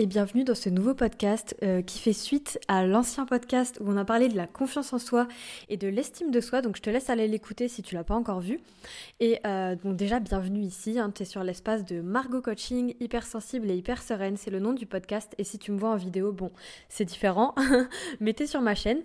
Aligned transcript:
et 0.00 0.06
bienvenue 0.06 0.44
dans 0.44 0.54
ce 0.54 0.68
nouveau 0.68 0.94
podcast 0.94 1.56
euh, 1.64 1.82
qui 1.82 1.98
fait 1.98 2.12
suite 2.12 2.60
à 2.68 2.86
l'ancien 2.86 3.26
podcast 3.26 3.78
où 3.80 3.90
on 3.90 3.96
a 3.96 4.04
parlé 4.04 4.28
de 4.28 4.36
la 4.36 4.46
confiance 4.46 4.92
en 4.92 5.00
soi 5.00 5.26
et 5.68 5.76
de 5.76 5.88
l'estime 5.88 6.30
de 6.30 6.40
soi. 6.40 6.62
Donc 6.62 6.76
je 6.76 6.82
te 6.82 6.88
laisse 6.88 7.10
aller 7.10 7.26
l'écouter 7.26 7.66
si 7.66 7.82
tu 7.82 7.96
l'as 7.96 8.04
pas 8.04 8.14
encore 8.14 8.38
vu. 8.38 8.60
Et 9.18 9.40
euh, 9.44 9.74
donc 9.74 9.96
déjà 9.96 10.20
bienvenue 10.20 10.60
ici, 10.60 11.00
hein, 11.00 11.10
tu 11.12 11.24
es 11.24 11.26
sur 11.26 11.42
l'espace 11.42 11.84
de 11.84 12.00
Margot 12.00 12.40
Coaching, 12.40 12.94
hypersensible 13.00 13.68
et 13.72 13.74
hyper 13.74 14.00
sereine, 14.00 14.36
c'est 14.36 14.52
le 14.52 14.60
nom 14.60 14.72
du 14.72 14.86
podcast. 14.86 15.34
Et 15.36 15.42
si 15.42 15.58
tu 15.58 15.72
me 15.72 15.78
vois 15.80 15.90
en 15.90 15.96
vidéo, 15.96 16.30
bon 16.30 16.52
c'est 16.88 17.04
différent, 17.04 17.56
mais 18.20 18.34
tu 18.34 18.44
es 18.44 18.46
sur 18.46 18.60
ma 18.60 18.76
chaîne. 18.76 19.00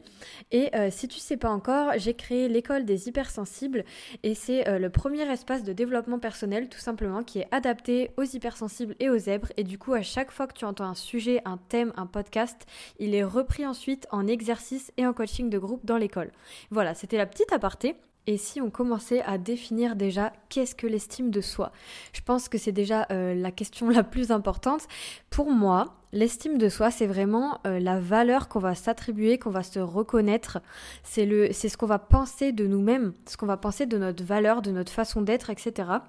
Et 0.51 0.75
euh, 0.75 0.89
si 0.91 1.07
tu 1.07 1.17
sais 1.17 1.37
pas 1.37 1.49
encore, 1.49 1.93
j'ai 1.97 2.13
créé 2.13 2.47
l'école 2.47 2.85
des 2.85 3.07
hypersensibles 3.07 3.83
et 4.21 4.35
c'est 4.35 4.77
le 4.77 4.91
premier 4.91 5.23
espace 5.23 5.63
de 5.63 5.73
développement 5.73 6.19
personnel 6.19 6.69
tout 6.69 6.77
simplement 6.77 7.23
qui 7.23 7.39
est 7.39 7.47
adapté 7.49 8.11
aux 8.15 8.25
hypersensibles 8.25 8.95
et 8.99 9.09
aux 9.09 9.17
zèbres. 9.17 9.51
Et 9.57 9.63
du 9.63 9.79
coup 9.79 9.95
à 9.95 10.03
chaque 10.03 10.29
fois 10.29 10.45
que 10.45 10.53
tu 10.53 10.65
entends 10.65 10.82
un 10.84 10.95
sujet, 10.95 11.41
un 11.45 11.57
thème, 11.57 11.93
un 11.95 12.05
podcast, 12.05 12.66
il 12.99 13.16
est 13.16 13.23
repris 13.23 13.66
ensuite 13.66 14.07
en 14.12 14.27
exercice 14.27 14.91
et 14.98 15.05
en 15.05 15.13
coaching 15.13 15.49
de 15.49 15.57
groupe 15.57 15.85
dans 15.85 15.98
l'école. 15.98 16.31
Voilà, 16.71 16.94
c'était 16.94 17.17
la 17.17 17.26
petite 17.26 17.52
aparté. 17.52 17.95
Et 18.26 18.38
si 18.38 18.62
on 18.62 18.70
commençait 18.70 19.21
à 19.23 19.38
définir 19.38 19.98
déjà 19.98 20.31
qu'est-ce 20.48 20.76
que 20.76 20.88
l'estime 20.88 21.30
de 21.30 21.41
soi? 21.41 21.73
Je 22.13 22.21
pense 22.21 22.48
que 22.48 22.57
c'est 22.57 22.71
déjà 22.71 23.05
euh, 23.12 23.35
la 23.35 23.52
question 23.52 23.90
la 23.90 24.04
plus 24.04 24.31
importante. 24.31 24.88
Pour 25.30 25.52
moi, 25.52 25.95
l'estime 26.13 26.57
de 26.57 26.70
soi, 26.70 26.90
c'est 26.90 27.07
vraiment 27.07 27.59
euh, 27.68 27.79
la 27.79 27.99
valeur 27.99 28.48
qu'on 28.48 28.59
va 28.59 28.76
s'attribuer, 28.76 29.40
qu'on 29.40 29.49
va 29.49 29.63
se 29.63 29.79
reconnaître. 29.79 30.59
C'est 31.04 31.27
ce 31.54 31.77
qu'on 31.77 31.85
va 31.85 31.99
penser 31.99 32.54
de 32.54 32.65
nous-mêmes, 32.65 33.13
ce 33.27 33.35
qu'on 33.35 33.45
va 33.45 33.57
penser 33.57 33.85
de 33.85 33.98
notre 33.98 34.23
valeur, 34.23 34.62
de 34.62 34.71
notre 34.71 34.91
façon 34.91 35.21
d'être, 35.21 35.49
etc 35.49 35.99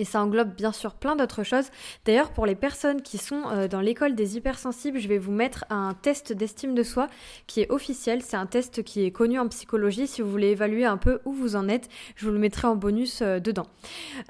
et 0.00 0.04
ça 0.04 0.22
englobe 0.22 0.54
bien 0.54 0.72
sûr 0.72 0.94
plein 0.94 1.14
d'autres 1.14 1.42
choses. 1.42 1.66
D'ailleurs, 2.06 2.30
pour 2.30 2.46
les 2.46 2.54
personnes 2.54 3.02
qui 3.02 3.18
sont 3.18 3.42
euh, 3.52 3.68
dans 3.68 3.82
l'école 3.82 4.14
des 4.14 4.38
hypersensibles, 4.38 4.98
je 4.98 5.08
vais 5.08 5.18
vous 5.18 5.30
mettre 5.30 5.66
un 5.68 5.92
test 5.92 6.32
d'estime 6.32 6.74
de 6.74 6.82
soi 6.82 7.06
qui 7.46 7.60
est 7.60 7.70
officiel. 7.70 8.22
C'est 8.22 8.38
un 8.38 8.46
test 8.46 8.82
qui 8.82 9.04
est 9.04 9.10
connu 9.10 9.38
en 9.38 9.46
psychologie. 9.48 10.06
Si 10.06 10.22
vous 10.22 10.30
voulez 10.30 10.48
évaluer 10.48 10.86
un 10.86 10.96
peu 10.96 11.20
où 11.26 11.32
vous 11.34 11.54
en 11.54 11.68
êtes, 11.68 11.90
je 12.16 12.24
vous 12.24 12.32
le 12.32 12.38
mettrai 12.38 12.66
en 12.66 12.76
bonus 12.76 13.20
euh, 13.20 13.40
dedans. 13.40 13.66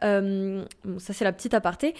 Euh, 0.02 0.64
ça, 0.98 1.12
c'est 1.12 1.24
la 1.24 1.32
petite 1.32 1.54
aparté. 1.54 1.94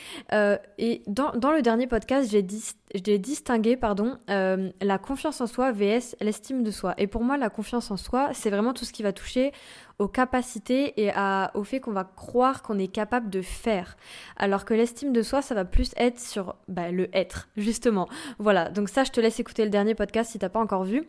et 0.79 1.03
dans, 1.07 1.31
dans, 1.33 1.53
le 1.53 1.63
dernier 1.63 1.87
podcast, 1.87 2.29
j'ai 2.31 2.43
dit 2.43 2.63
j'ai 2.95 3.19
distingué 3.19 3.77
pardon, 3.77 4.19
euh, 4.31 4.71
la 4.81 4.99
confiance 4.99 5.41
en 5.41 5.47
soi 5.47 5.73
vs 5.73 6.17
l'estime 6.21 6.63
de 6.63 6.71
soi. 6.71 6.95
Et 6.99 7.07
pour 7.07 7.23
moi, 7.23 7.37
la 7.37 7.51
confiance 7.51 7.91
en 7.91 7.97
soi, 7.97 8.31
c'est 8.33 8.51
vraiment 8.51 8.73
tout 8.73 8.85
ce 8.85 8.93
qui 8.93 9.03
va 9.03 9.13
toucher 9.13 9.53
aux 9.99 10.09
capacités 10.09 11.01
et 11.01 11.13
au 11.55 11.63
fait 11.65 11.81
qu'on 11.81 11.93
va 11.93 12.05
croire 12.05 12.63
qu'on 12.63 12.79
est 12.79 12.89
capable 12.89 13.31
de 13.31 13.43
faire. 13.43 13.97
Alors 14.37 14.65
que 14.65 14.75
l'estime 14.75 15.13
de 15.13 15.23
soi, 15.23 15.43
ça 15.43 15.55
va 15.55 15.65
plus 15.65 15.93
être 15.97 16.19
sur 16.19 16.57
bah, 16.69 16.91
le 16.91 17.15
être, 17.15 17.49
justement. 17.57 18.09
Voilà, 18.39 18.71
donc 18.71 18.89
ça, 18.89 19.05
je 19.05 19.11
te 19.11 19.21
laisse 19.21 19.39
écouter 19.41 19.65
le 19.65 19.71
dernier 19.71 19.95
podcast 19.95 20.31
si 20.33 20.39
t'as 20.39 20.49
pas 20.49 20.61
encore 20.61 20.85
vu. 20.85 21.07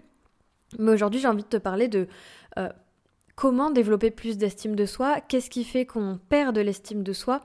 Mais 0.78 0.92
aujourd'hui, 0.92 1.20
j'ai 1.20 1.28
envie 1.28 1.44
de 1.44 1.48
te 1.48 1.58
parler 1.58 1.88
de... 1.88 2.08
Euh, 2.60 2.70
comment 3.42 3.72
développer 3.72 4.12
plus 4.12 4.38
d'estime 4.38 4.76
de 4.76 4.86
soi, 4.86 5.20
qu'est-ce 5.20 5.50
qui 5.50 5.64
fait 5.64 5.88
qu'on 5.88 6.20
perd 6.30 6.56
de 6.56 6.62
l'estime 6.62 7.02
de 7.02 7.12
soi, 7.12 7.42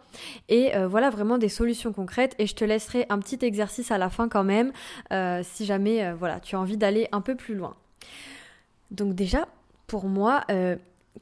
et 0.51 0.77
euh, 0.77 0.87
voilà 0.87 1.09
vraiment 1.09 1.39
des 1.39 1.49
solutions 1.49 1.95
concrètes. 1.95 2.35
Et 2.39 2.47
je 2.47 2.55
te 2.55 2.67
laisserai 2.67 3.07
un 3.09 3.19
petit 3.19 3.39
exercice 3.41 3.91
à 3.91 3.97
la 3.97 4.11
fin 4.11 4.29
quand 4.29 4.45
même, 4.45 4.73
euh, 5.11 5.41
si 5.43 5.65
jamais 5.65 6.05
euh, 6.05 6.15
voilà 6.15 6.39
tu 6.39 6.55
as 6.55 6.61
envie 6.61 6.77
d'aller 6.77 7.09
un 7.13 7.23
peu 7.23 7.35
plus 7.35 7.55
loin. 7.55 7.77
Donc 8.91 9.15
déjà, 9.15 9.49
pour 9.87 10.05
moi, 10.05 10.45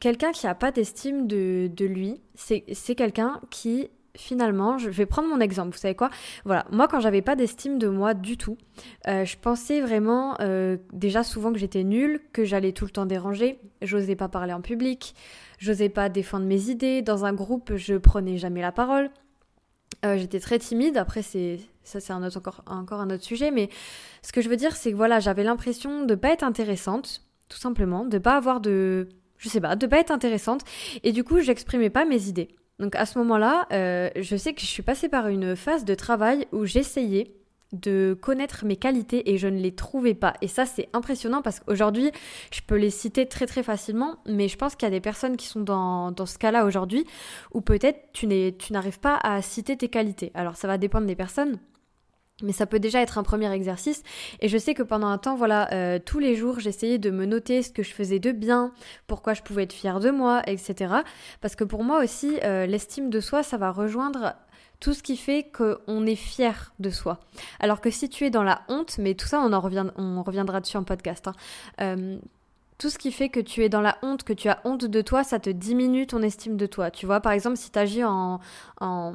quelqu'un 0.00 0.32
qui 0.32 0.46
n'a 0.46 0.56
pas 0.56 0.72
d'estime 0.72 1.28
de, 1.28 1.70
de 1.72 1.84
lui, 1.84 2.20
c'est 2.34 2.94
quelqu'un 2.96 3.40
qui 3.50 3.88
finalement, 4.16 4.78
je 4.78 4.90
vais 4.90 5.06
prendre 5.06 5.28
mon 5.28 5.40
exemple, 5.40 5.74
vous 5.74 5.80
savez 5.80 5.94
quoi? 5.94 6.10
Voilà, 6.44 6.66
moi 6.70 6.88
quand 6.88 7.00
j'avais 7.00 7.22
pas 7.22 7.36
d'estime 7.36 7.78
de 7.78 7.88
moi 7.88 8.14
du 8.14 8.36
tout, 8.36 8.56
euh, 9.08 9.24
je 9.24 9.36
pensais 9.36 9.80
vraiment 9.80 10.36
euh, 10.40 10.76
déjà 10.92 11.24
souvent 11.24 11.52
que 11.52 11.58
j'étais 11.58 11.84
nulle, 11.84 12.20
que 12.32 12.44
j'allais 12.44 12.72
tout 12.72 12.84
le 12.84 12.90
temps 12.90 13.06
déranger, 13.06 13.58
j'osais 13.82 14.16
pas 14.16 14.28
parler 14.28 14.52
en 14.52 14.60
public, 14.60 15.14
j'osais 15.58 15.88
pas 15.88 16.08
défendre 16.08 16.46
mes 16.46 16.70
idées, 16.70 17.02
dans 17.02 17.24
un 17.24 17.32
groupe 17.32 17.72
je 17.76 17.94
prenais 17.94 18.38
jamais 18.38 18.60
la 18.60 18.72
parole, 18.72 19.10
euh, 20.04 20.16
j'étais 20.16 20.40
très 20.40 20.58
timide, 20.58 20.96
après 20.96 21.22
c'est 21.22 21.58
ça 21.82 22.00
c'est 22.00 22.12
un 22.12 22.22
autre, 22.22 22.38
encore, 22.38 22.62
encore 22.66 23.00
un 23.00 23.10
autre 23.10 23.24
sujet, 23.24 23.50
mais 23.50 23.68
ce 24.22 24.32
que 24.32 24.40
je 24.40 24.48
veux 24.48 24.56
dire 24.56 24.76
c'est 24.76 24.92
que 24.92 24.96
voilà, 24.96 25.18
j'avais 25.18 25.44
l'impression 25.44 26.04
de 26.04 26.14
pas 26.14 26.30
être 26.30 26.44
intéressante, 26.44 27.22
tout 27.48 27.58
simplement, 27.58 28.04
de 28.04 28.18
pas 28.18 28.36
avoir 28.36 28.60
de... 28.60 29.08
je 29.38 29.48
sais 29.48 29.60
pas, 29.60 29.74
de 29.74 29.86
pas 29.86 29.98
être 29.98 30.12
intéressante, 30.12 30.62
et 31.02 31.10
du 31.10 31.24
coup 31.24 31.40
j'exprimais 31.40 31.90
pas 31.90 32.04
mes 32.04 32.28
idées. 32.28 32.48
Donc 32.78 32.96
à 32.96 33.06
ce 33.06 33.18
moment-là, 33.18 33.66
euh, 33.72 34.10
je 34.16 34.36
sais 34.36 34.52
que 34.52 34.60
je 34.60 34.66
suis 34.66 34.82
passée 34.82 35.08
par 35.08 35.28
une 35.28 35.54
phase 35.54 35.84
de 35.84 35.94
travail 35.94 36.46
où 36.52 36.64
j'essayais 36.64 37.34
de 37.72 38.16
connaître 38.20 38.64
mes 38.64 38.76
qualités 38.76 39.32
et 39.32 39.38
je 39.38 39.48
ne 39.48 39.58
les 39.58 39.74
trouvais 39.74 40.14
pas. 40.14 40.34
Et 40.40 40.48
ça, 40.48 40.64
c'est 40.64 40.88
impressionnant 40.92 41.42
parce 41.42 41.60
qu'aujourd'hui, 41.60 42.12
je 42.52 42.60
peux 42.66 42.76
les 42.76 42.90
citer 42.90 43.26
très 43.26 43.46
très 43.46 43.62
facilement, 43.62 44.16
mais 44.26 44.48
je 44.48 44.56
pense 44.56 44.76
qu'il 44.76 44.86
y 44.86 44.92
a 44.92 44.94
des 44.94 45.00
personnes 45.00 45.36
qui 45.36 45.46
sont 45.46 45.60
dans, 45.60 46.12
dans 46.12 46.26
ce 46.26 46.38
cas-là 46.38 46.64
aujourd'hui 46.64 47.04
où 47.52 47.60
peut-être 47.60 48.12
tu 48.12 48.26
n'arrives 48.26 49.00
pas 49.00 49.18
à 49.22 49.42
citer 49.42 49.76
tes 49.76 49.88
qualités. 49.88 50.30
Alors 50.34 50.56
ça 50.56 50.68
va 50.68 50.78
dépendre 50.78 51.06
des 51.06 51.16
personnes. 51.16 51.58
Mais 52.42 52.52
ça 52.52 52.66
peut 52.66 52.80
déjà 52.80 53.00
être 53.00 53.16
un 53.16 53.22
premier 53.22 53.50
exercice. 53.52 54.02
Et 54.40 54.48
je 54.48 54.58
sais 54.58 54.74
que 54.74 54.82
pendant 54.82 55.06
un 55.06 55.18
temps, 55.18 55.36
voilà, 55.36 55.72
euh, 55.72 56.00
tous 56.04 56.18
les 56.18 56.34
jours, 56.34 56.58
j'essayais 56.58 56.98
de 56.98 57.10
me 57.10 57.26
noter 57.26 57.62
ce 57.62 57.70
que 57.70 57.84
je 57.84 57.92
faisais 57.92 58.18
de 58.18 58.32
bien, 58.32 58.72
pourquoi 59.06 59.34
je 59.34 59.42
pouvais 59.42 59.62
être 59.62 59.72
fière 59.72 60.00
de 60.00 60.10
moi, 60.10 60.42
etc. 60.46 60.94
Parce 61.40 61.54
que 61.54 61.62
pour 61.62 61.84
moi 61.84 62.02
aussi, 62.02 62.40
euh, 62.42 62.66
l'estime 62.66 63.08
de 63.08 63.20
soi, 63.20 63.44
ça 63.44 63.56
va 63.56 63.70
rejoindre 63.70 64.34
tout 64.80 64.94
ce 64.94 65.02
qui 65.04 65.16
fait 65.16 65.50
qu'on 65.56 66.06
est 66.06 66.16
fier 66.16 66.74
de 66.80 66.90
soi. 66.90 67.20
Alors 67.60 67.80
que 67.80 67.90
si 67.90 68.08
tu 68.08 68.24
es 68.24 68.30
dans 68.30 68.42
la 68.42 68.62
honte, 68.68 68.98
mais 68.98 69.14
tout 69.14 69.26
ça, 69.26 69.40
on 69.40 69.52
en 69.52 69.60
revient, 69.60 69.86
on 69.96 70.22
reviendra 70.24 70.60
dessus 70.60 70.76
en 70.76 70.82
podcast. 70.82 71.28
Hein, 71.28 71.34
euh, 71.80 72.18
tout 72.78 72.90
ce 72.90 72.98
qui 72.98 73.12
fait 73.12 73.28
que 73.28 73.38
tu 73.38 73.62
es 73.62 73.68
dans 73.68 73.80
la 73.80 73.96
honte, 74.02 74.24
que 74.24 74.32
tu 74.32 74.48
as 74.48 74.60
honte 74.64 74.84
de 74.84 75.00
toi, 75.00 75.22
ça 75.22 75.38
te 75.38 75.50
diminue 75.50 76.08
ton 76.08 76.22
estime 76.22 76.56
de 76.56 76.66
toi. 76.66 76.90
Tu 76.90 77.06
vois, 77.06 77.20
par 77.20 77.30
exemple, 77.30 77.56
si 77.56 77.70
tu 77.70 77.78
agis 77.78 78.02
en, 78.02 78.40
en 78.80 79.14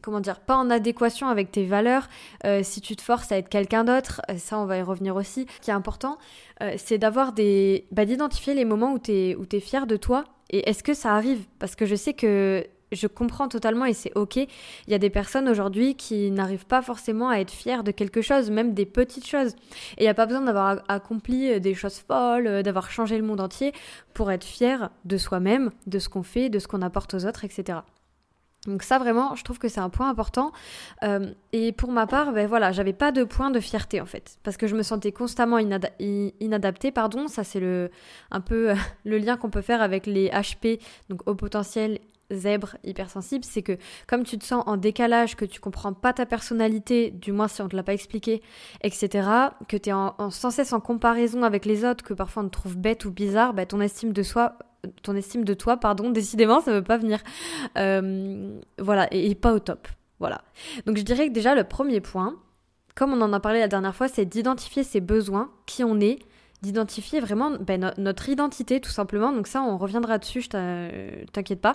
comment 0.00 0.20
dire, 0.20 0.40
pas 0.40 0.56
en 0.56 0.70
adéquation 0.70 1.28
avec 1.28 1.50
tes 1.50 1.64
valeurs, 1.64 2.08
euh, 2.44 2.60
si 2.62 2.80
tu 2.80 2.96
te 2.96 3.02
forces 3.02 3.32
à 3.32 3.38
être 3.38 3.48
quelqu'un 3.48 3.84
d'autre, 3.84 4.20
euh, 4.30 4.36
ça 4.38 4.58
on 4.58 4.66
va 4.66 4.78
y 4.78 4.82
revenir 4.82 5.16
aussi. 5.16 5.46
Ce 5.56 5.60
qui 5.60 5.70
est 5.70 5.74
important, 5.74 6.18
euh, 6.62 6.74
c'est 6.76 6.98
d'avoir 6.98 7.32
des, 7.32 7.86
bah, 7.92 8.04
d'identifier 8.04 8.54
les 8.54 8.64
moments 8.64 8.92
où 8.92 8.98
t'es 8.98 9.36
où 9.38 9.44
es 9.52 9.60
fier 9.60 9.86
de 9.86 9.96
toi 9.96 10.24
et 10.50 10.68
est-ce 10.68 10.82
que 10.82 10.94
ça 10.94 11.14
arrive? 11.14 11.46
Parce 11.58 11.74
que 11.76 11.86
je 11.86 11.94
sais 11.94 12.14
que 12.14 12.66
je 12.90 13.06
comprends 13.06 13.48
totalement 13.48 13.84
et 13.84 13.92
c'est 13.92 14.16
ok. 14.16 14.36
Il 14.36 14.48
y 14.88 14.94
a 14.94 14.98
des 14.98 15.10
personnes 15.10 15.46
aujourd'hui 15.46 15.94
qui 15.94 16.30
n'arrivent 16.30 16.64
pas 16.64 16.80
forcément 16.80 17.28
à 17.28 17.36
être 17.36 17.50
fiers 17.50 17.82
de 17.82 17.90
quelque 17.90 18.22
chose, 18.22 18.50
même 18.50 18.72
des 18.72 18.86
petites 18.86 19.26
choses. 19.26 19.54
Et 19.98 20.00
il 20.00 20.02
n'y 20.04 20.08
a 20.08 20.14
pas 20.14 20.24
besoin 20.24 20.40
d'avoir 20.40 20.80
accompli 20.88 21.60
des 21.60 21.74
choses 21.74 21.98
folles, 21.98 22.62
d'avoir 22.62 22.90
changé 22.90 23.18
le 23.18 23.24
monde 23.24 23.42
entier 23.42 23.72
pour 24.14 24.30
être 24.30 24.44
fier 24.44 24.88
de 25.04 25.18
soi-même, 25.18 25.70
de 25.86 25.98
ce 25.98 26.08
qu'on 26.08 26.22
fait, 26.22 26.48
de 26.48 26.58
ce 26.58 26.66
qu'on 26.66 26.80
apporte 26.80 27.12
aux 27.12 27.26
autres, 27.26 27.44
etc. 27.44 27.80
Donc 28.68 28.82
ça 28.82 28.98
vraiment, 28.98 29.34
je 29.34 29.44
trouve 29.44 29.58
que 29.58 29.68
c'est 29.68 29.80
un 29.80 29.88
point 29.88 30.08
important. 30.08 30.52
Euh, 31.02 31.32
et 31.52 31.72
pour 31.72 31.90
ma 31.90 32.06
part, 32.06 32.32
ben 32.32 32.46
voilà, 32.46 32.72
j'avais 32.72 32.92
pas 32.92 33.12
de 33.12 33.24
point 33.24 33.50
de 33.50 33.60
fierté 33.60 34.00
en 34.00 34.06
fait, 34.06 34.38
parce 34.42 34.56
que 34.56 34.66
je 34.66 34.76
me 34.76 34.82
sentais 34.82 35.12
constamment 35.12 35.58
inadaptée. 35.58 36.92
Pardon, 36.92 37.28
ça 37.28 37.44
c'est 37.44 37.60
le 37.60 37.90
un 38.30 38.40
peu 38.40 38.74
le 39.04 39.18
lien 39.18 39.36
qu'on 39.36 39.50
peut 39.50 39.62
faire 39.62 39.82
avec 39.82 40.06
les 40.06 40.28
HP, 40.28 40.80
donc 41.08 41.28
au 41.28 41.34
potentiel 41.34 41.98
zèbre 42.30 42.76
hypersensible, 42.84 43.44
c'est 43.44 43.62
que 43.62 43.78
comme 44.06 44.24
tu 44.24 44.38
te 44.38 44.44
sens 44.44 44.62
en 44.66 44.76
décalage, 44.76 45.36
que 45.36 45.44
tu 45.44 45.60
comprends 45.60 45.92
pas 45.92 46.12
ta 46.12 46.26
personnalité, 46.26 47.10
du 47.10 47.32
moins 47.32 47.48
si 47.48 47.62
on 47.62 47.68
te 47.68 47.76
l'a 47.76 47.82
pas 47.82 47.94
expliqué, 47.94 48.42
etc., 48.82 49.28
que 49.66 49.76
tu 49.76 49.90
es 49.90 49.92
en, 49.92 50.14
sans 50.30 50.50
cesse 50.50 50.72
en 50.72 50.80
comparaison 50.80 51.42
avec 51.42 51.64
les 51.64 51.84
autres, 51.84 52.04
que 52.04 52.14
parfois 52.14 52.42
on 52.42 52.46
te 52.46 52.52
trouve 52.52 52.76
bête 52.76 53.04
ou 53.04 53.10
bizarre, 53.10 53.54
ben 53.54 53.66
ton 53.66 53.80
estime 53.80 54.12
de 54.12 54.22
soi 54.22 54.58
ton 55.02 55.16
estime 55.16 55.44
de 55.44 55.54
toi, 55.54 55.76
pardon, 55.76 56.10
décidément, 56.12 56.60
ça 56.60 56.70
ne 56.70 56.76
veut 56.76 56.84
pas 56.84 56.96
venir. 56.96 57.20
Euh, 57.76 58.58
voilà, 58.78 59.08
et, 59.12 59.34
pas 59.34 59.52
au 59.52 59.58
top. 59.58 59.88
Voilà. 60.20 60.42
Donc 60.86 60.96
je 60.96 61.02
dirais 61.02 61.28
que 61.28 61.32
déjà 61.32 61.54
le 61.54 61.64
premier 61.64 62.00
point, 62.00 62.36
comme 62.94 63.12
on 63.12 63.20
en 63.20 63.32
a 63.32 63.40
parlé 63.40 63.60
la 63.60 63.68
dernière 63.68 63.94
fois, 63.94 64.08
c'est 64.08 64.24
d'identifier 64.24 64.82
ses 64.82 65.00
besoins, 65.00 65.50
qui 65.66 65.84
on 65.84 66.00
est, 66.00 66.18
d'identifier 66.62 67.20
vraiment 67.20 67.52
ben, 67.52 67.92
notre 67.98 68.28
identité 68.28 68.80
tout 68.80 68.90
simplement. 68.90 69.32
Donc 69.32 69.46
ça, 69.46 69.62
on 69.62 69.78
reviendra 69.78 70.18
dessus, 70.18 70.42
je 70.42 71.24
t'inquiète 71.26 71.60
pas. 71.60 71.74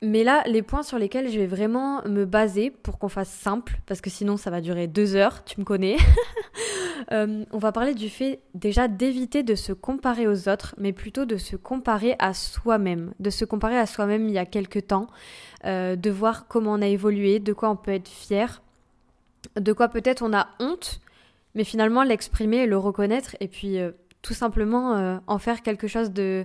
Mais 0.00 0.22
là, 0.22 0.44
les 0.46 0.62
points 0.62 0.84
sur 0.84 0.96
lesquels 0.96 1.28
je 1.28 1.38
vais 1.38 1.46
vraiment 1.46 2.02
me 2.06 2.24
baser 2.24 2.70
pour 2.70 2.98
qu'on 2.98 3.08
fasse 3.08 3.30
simple, 3.30 3.80
parce 3.86 4.00
que 4.00 4.10
sinon 4.10 4.36
ça 4.36 4.50
va 4.50 4.60
durer 4.60 4.86
deux 4.86 5.16
heures, 5.16 5.44
tu 5.44 5.58
me 5.58 5.64
connais. 5.64 5.96
Euh, 7.12 7.44
on 7.52 7.58
va 7.58 7.72
parler 7.72 7.94
du 7.94 8.08
fait 8.08 8.40
déjà 8.54 8.88
d'éviter 8.88 9.42
de 9.42 9.54
se 9.54 9.72
comparer 9.72 10.26
aux 10.26 10.48
autres, 10.48 10.74
mais 10.78 10.92
plutôt 10.92 11.24
de 11.24 11.36
se 11.36 11.56
comparer 11.56 12.16
à 12.18 12.34
soi-même, 12.34 13.12
de 13.20 13.30
se 13.30 13.44
comparer 13.44 13.78
à 13.78 13.86
soi-même 13.86 14.28
il 14.28 14.34
y 14.34 14.38
a 14.38 14.46
quelques 14.46 14.88
temps, 14.88 15.06
euh, 15.64 15.96
de 15.96 16.10
voir 16.10 16.46
comment 16.48 16.72
on 16.72 16.82
a 16.82 16.86
évolué, 16.86 17.40
de 17.40 17.52
quoi 17.52 17.70
on 17.70 17.76
peut 17.76 17.92
être 17.92 18.08
fier, 18.08 18.62
de 19.56 19.72
quoi 19.72 19.88
peut-être 19.88 20.22
on 20.22 20.32
a 20.32 20.48
honte, 20.60 21.00
mais 21.54 21.64
finalement 21.64 22.02
l'exprimer, 22.02 22.66
le 22.66 22.78
reconnaître, 22.78 23.36
et 23.40 23.48
puis 23.48 23.78
euh, 23.78 23.92
tout 24.22 24.34
simplement 24.34 25.20
en 25.26 25.38
faire 25.38 25.62
quelque 25.62 25.86
chose 25.86 26.10
de, 26.10 26.44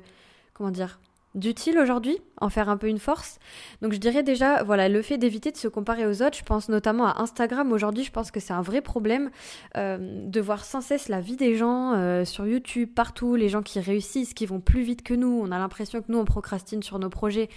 comment 0.54 0.70
dire, 0.70 1.00
d'utile 1.36 1.80
aujourd'hui 1.80 2.20
en 2.42 2.50
faire 2.50 2.70
un 2.70 2.78
peu 2.78 2.88
une 2.88 3.00
force. 3.00 3.40
Donc 3.82 3.94
je 3.94 3.98
dirais 3.98 4.24
déjà, 4.24 4.64
voilà, 4.64 4.90
le 4.90 5.02
fait 5.02 5.18
d'éviter 5.18 5.52
de 5.52 5.58
se 5.58 5.68
comparer 5.68 6.06
aux 6.06 6.22
autres, 6.22 6.38
je 6.38 6.44
pense 6.44 6.70
notamment 6.70 7.08
à 7.08 7.22
Instagram 7.22 7.72
aujourd'hui, 7.72 8.04
je 8.04 8.12
pense 8.12 8.32
que 8.32 8.40
c'est 8.40 8.54
un 8.54 8.62
vrai 8.62 8.82
problème 8.82 9.30
euh, 9.78 9.98
de 10.28 10.42
voir 10.42 10.66
sans 10.66 10.82
cesse 10.82 11.10
la 11.10 11.22
vie 11.22 11.36
des 11.36 11.56
gens 11.56 11.94
euh, 11.94 12.26
sur 12.26 12.46
YouTube, 12.46 12.90
partout, 12.94 13.36
les 13.36 13.50
gens 13.50 13.62
qui 13.62 13.80
réussissent, 13.80 14.34
qui 14.34 14.46
vont 14.46 14.60
plus 14.60 14.82
vite 14.82 15.04
que 15.04 15.14
nous, 15.14 15.40
on 15.42 15.52
a 15.52 15.60
l'impression 15.60 16.02
que 16.02 16.12
nous 16.12 16.18
on 16.18 16.26
procrastine 16.26 16.84
sur 16.84 17.00
nos 17.00 17.10
projets 17.10 17.50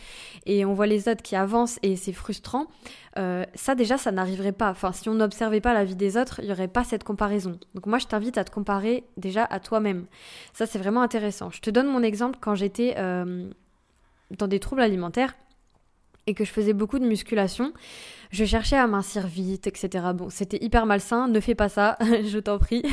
et 0.45 0.65
on 0.65 0.75
voit 0.75 0.87
les 0.87 1.09
autres 1.09 1.23
qui 1.23 1.37
avancent 1.37 1.79
et 1.83 1.97
c'est 1.97 2.13
frustrant. 2.13 2.67
Euh, 3.19 3.45
ça 3.55 3.75
déjà, 3.75 3.97
ça 3.97 4.13
n'arriverait 4.13 4.53
pas. 4.53 4.71
Enfin, 4.71 4.93
si 4.93 5.09
on 5.09 5.15
n'observait 5.15 5.61
pas 5.61 5.73
la 5.73 5.85
vie 5.85 5.97
des 5.97 6.17
autres, 6.17 6.41
il 6.41 6.47
n'y 6.47 6.53
aurait 6.53 6.69
pas 6.69 6.85
cette 6.85 7.05
comparaison. 7.05 7.59
Donc 7.75 7.87
moi, 7.87 7.99
je 7.99 8.07
t'invite 8.07 8.37
à 8.37 8.45
te 8.45 8.51
comparer 8.51 9.05
déjà 9.17 9.45
à 9.45 9.59
toi-même. 9.59 10.07
Ça, 10.53 10.67
c'est 10.67 10.79
vraiment 10.79 11.03
intéressant. 11.03 11.51
Je 11.51 11.61
te 11.61 11.71
donne 11.71 11.87
mon 11.87 12.03
exemple 12.03 12.39
quand 12.41 12.55
j'étais 12.55 12.95
dans 14.31 14.49
des 14.49 14.61
troubles 14.61 14.83
alimentaires 14.83 15.35
et 16.27 16.35
que 16.35 16.45
je 16.45 16.51
faisais 16.51 16.73
beaucoup 16.73 16.99
de 16.99 17.07
musculation, 17.07 17.73
je 18.31 18.45
cherchais 18.45 18.77
à 18.77 18.87
mincir 18.87 19.27
vite, 19.27 19.67
etc. 19.67 20.07
Bon, 20.15 20.29
c'était 20.29 20.63
hyper 20.63 20.87
malsain, 20.87 21.29
ne 21.29 21.41
fais 21.41 21.55
pas 21.55 21.69
ça, 21.69 21.97
je 22.01 22.39
t'en 22.39 22.59
prie. 22.59 22.83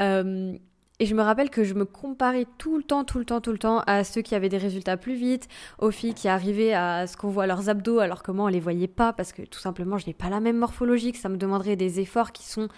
Euh, 0.00 0.52
et 0.98 1.06
je 1.06 1.14
me 1.14 1.22
rappelle 1.22 1.48
que 1.48 1.62
je 1.62 1.74
me 1.74 1.84
comparais 1.84 2.46
tout 2.58 2.76
le 2.76 2.82
temps, 2.82 3.04
tout 3.04 3.18
le 3.18 3.24
temps, 3.24 3.40
tout 3.40 3.52
le 3.52 3.58
temps 3.58 3.80
à 3.86 4.02
ceux 4.02 4.20
qui 4.20 4.34
avaient 4.34 4.48
des 4.48 4.58
résultats 4.58 4.96
plus 4.96 5.14
vite, 5.14 5.48
aux 5.78 5.90
filles 5.90 6.12
qui 6.12 6.28
arrivaient 6.28 6.74
à 6.74 7.06
ce 7.06 7.16
qu'on 7.16 7.28
voit 7.28 7.46
leurs 7.46 7.68
abdos 7.68 7.98
alors 7.98 8.22
que 8.22 8.30
moi 8.30 8.46
on 8.46 8.48
les 8.48 8.60
voyait 8.60 8.88
pas 8.88 9.12
parce 9.12 9.32
que 9.32 9.42
tout 9.42 9.60
simplement 9.60 9.96
je 9.96 10.06
n'ai 10.06 10.14
pas 10.14 10.28
la 10.28 10.40
même 10.40 10.56
morphologie, 10.56 11.12
que 11.12 11.18
ça 11.18 11.28
me 11.28 11.36
demanderait 11.36 11.76
des 11.76 12.00
efforts 12.00 12.32
qui 12.32 12.44
sont 12.44 12.68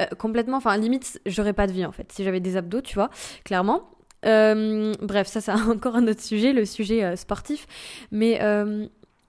euh, 0.00 0.06
complètement, 0.18 0.56
enfin 0.56 0.76
limite 0.76 1.20
j'aurais 1.26 1.52
pas 1.52 1.66
de 1.66 1.72
vie 1.72 1.84
en 1.84 1.92
fait 1.92 2.10
si 2.12 2.24
j'avais 2.24 2.40
des 2.40 2.56
abdos, 2.56 2.82
tu 2.82 2.94
vois, 2.94 3.10
clairement. 3.44 3.93
Euh, 4.24 4.92
bref, 5.00 5.26
ça 5.26 5.40
c'est 5.40 5.52
encore 5.68 5.96
un 5.96 6.06
autre 6.08 6.22
sujet, 6.22 6.52
le 6.52 6.64
sujet 6.64 7.04
euh, 7.04 7.16
sportif. 7.16 7.66
Mais 8.10 8.38
euh, 8.42 8.86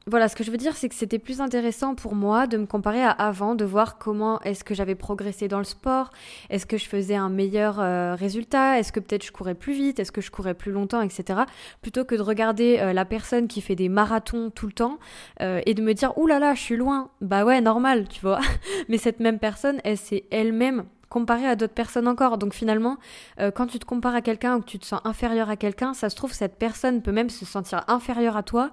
voilà, 0.07 0.27
ce 0.29 0.35
que 0.35 0.43
je 0.43 0.51
veux 0.51 0.57
dire, 0.57 0.75
c'est 0.75 0.87
que 0.87 0.95
c'était 0.95 1.17
plus 1.17 1.41
intéressant 1.41 1.95
pour 1.95 2.13
moi 2.13 2.45
de 2.45 2.57
me 2.57 2.67
comparer 2.67 3.03
à 3.03 3.09
avant, 3.09 3.55
de 3.55 3.65
voir 3.65 3.97
comment 3.97 4.39
est-ce 4.41 4.63
que 4.63 4.75
j'avais 4.75 4.93
progressé 4.93 5.47
dans 5.47 5.57
le 5.57 5.63
sport, 5.63 6.11
est-ce 6.51 6.67
que 6.67 6.77
je 6.77 6.85
faisais 6.85 7.15
un 7.15 7.29
meilleur 7.29 7.77
résultat, 8.15 8.77
est-ce 8.77 8.91
que 8.91 8.99
peut-être 8.99 9.25
je 9.25 9.31
courais 9.31 9.55
plus 9.55 9.73
vite, 9.73 9.99
est-ce 9.99 10.11
que 10.11 10.21
je 10.21 10.29
courais 10.29 10.53
plus 10.53 10.71
longtemps, 10.71 11.01
etc. 11.01 11.39
Plutôt 11.81 12.05
que 12.05 12.13
de 12.13 12.21
regarder 12.21 12.93
la 12.93 13.03
personne 13.03 13.47
qui 13.47 13.61
fait 13.61 13.75
des 13.75 13.89
marathons 13.89 14.51
tout 14.51 14.67
le 14.67 14.73
temps 14.73 14.99
et 15.39 15.73
de 15.73 15.81
me 15.81 15.93
dire, 15.93 16.15
ouh 16.19 16.27
là 16.27 16.37
là, 16.37 16.53
je 16.53 16.61
suis 16.61 16.77
loin. 16.77 17.09
Bah 17.21 17.43
ouais, 17.43 17.59
normal, 17.59 18.07
tu 18.07 18.21
vois. 18.21 18.41
Mais 18.89 18.99
cette 18.99 19.19
même 19.19 19.39
personne, 19.39 19.81
elle 19.83 19.97
s'est 19.97 20.25
elle-même 20.29 20.83
comparé 21.09 21.47
à 21.47 21.55
d'autres 21.55 21.73
personnes 21.73 22.07
encore. 22.07 22.37
Donc 22.37 22.53
finalement, 22.53 22.97
euh, 23.39 23.51
quand 23.51 23.67
tu 23.67 23.79
te 23.79 23.85
compares 23.85 24.15
à 24.15 24.21
quelqu'un 24.21 24.57
ou 24.57 24.61
que 24.61 24.65
tu 24.65 24.79
te 24.79 24.85
sens 24.85 25.01
inférieur 25.03 25.49
à 25.49 25.55
quelqu'un, 25.55 25.93
ça 25.93 26.09
se 26.09 26.15
trouve, 26.15 26.33
cette 26.33 26.57
personne 26.57 27.01
peut 27.01 27.11
même 27.11 27.29
se 27.29 27.45
sentir 27.45 27.83
inférieure 27.87 28.37
à 28.37 28.43
toi 28.43 28.71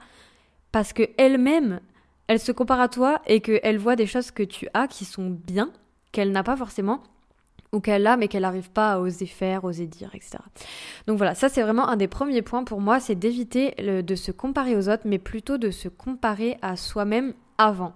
parce 0.73 0.93
que 0.93 1.03
elle-même, 1.19 1.81
elle 2.29 2.41
se 2.41 2.53
compare 2.53 2.81
à 2.81 2.89
toi 2.89 3.21
et 3.27 3.41
qu'elle 3.41 3.79
voit 3.79 3.97
des 3.97 4.07
choses 4.07 4.31
que 4.31 4.43
tu 4.43 4.69
as 4.75 4.89
qui 4.89 5.05
sont 5.05 5.31
bien, 5.31 5.71
qu'elle 6.13 6.33
n'a 6.33 6.43
pas 6.43 6.57
forcément 6.57 7.03
ou 7.73 7.81
qu'elle 7.81 8.07
a 8.07 8.17
mais 8.17 8.29
qu'elle 8.29 8.43
n'arrive 8.43 8.71
pas 8.71 8.93
à 8.93 8.99
oser 8.99 9.27
faire, 9.27 9.65
oser 9.65 9.87
dire, 9.87 10.11
etc. 10.15 10.39
Donc 11.07 11.17
voilà, 11.17 11.35
ça 11.35 11.49
c'est 11.49 11.63
vraiment 11.63 11.89
un 11.89 11.97
des 11.97 12.09
premiers 12.09 12.43
points 12.43 12.65
pour 12.65 12.81
moi, 12.81 13.01
c'est 13.01 13.15
d'éviter 13.15 13.75
de 13.79 14.15
se 14.15 14.31
comparer 14.31 14.77
aux 14.77 14.89
autres, 14.89 15.05
mais 15.07 15.19
plutôt 15.19 15.59
de 15.59 15.71
se 15.71 15.89
comparer 15.89 16.59
à 16.63 16.77
soi-même 16.77 17.35
avant 17.63 17.95